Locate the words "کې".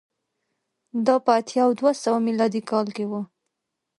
2.95-3.05